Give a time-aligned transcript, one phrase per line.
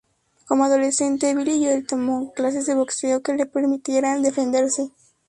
[0.47, 4.89] Como adolescente, Billy Joel tomó clases de boxeo que le permitieran defenderse.